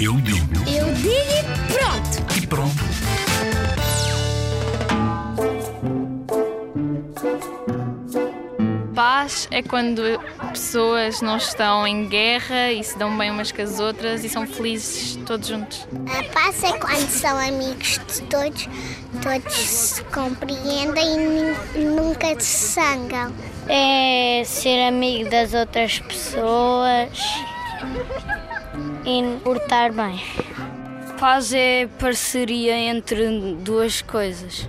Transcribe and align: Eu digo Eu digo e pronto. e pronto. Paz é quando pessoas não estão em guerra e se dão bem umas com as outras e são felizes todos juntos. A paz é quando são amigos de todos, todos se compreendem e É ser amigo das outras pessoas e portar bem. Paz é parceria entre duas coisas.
Eu 0.00 0.14
digo 0.20 0.46
Eu 0.68 0.92
digo 0.94 1.16
e 1.16 1.72
pronto. 1.72 2.36
e 2.36 2.46
pronto. 2.46 2.86
Paz 8.94 9.46
é 9.50 9.62
quando 9.62 10.00
pessoas 10.52 11.20
não 11.20 11.36
estão 11.36 11.86
em 11.86 12.08
guerra 12.08 12.72
e 12.72 12.82
se 12.82 12.96
dão 12.98 13.16
bem 13.18 13.30
umas 13.30 13.52
com 13.52 13.60
as 13.60 13.78
outras 13.78 14.24
e 14.24 14.28
são 14.28 14.46
felizes 14.46 15.16
todos 15.26 15.48
juntos. 15.48 15.86
A 16.08 16.22
paz 16.32 16.64
é 16.64 16.72
quando 16.78 17.08
são 17.10 17.36
amigos 17.38 18.00
de 18.08 18.22
todos, 18.22 18.68
todos 19.22 19.52
se 19.54 20.02
compreendem 20.04 21.54
e 21.74 21.84
É 23.68 24.42
ser 24.44 24.88
amigo 24.88 25.30
das 25.30 25.54
outras 25.54 26.00
pessoas 26.00 27.18
e 29.04 29.38
portar 29.44 29.92
bem. 29.92 30.20
Paz 31.20 31.52
é 31.52 31.88
parceria 31.98 32.76
entre 32.76 33.54
duas 33.60 34.02
coisas. 34.02 34.68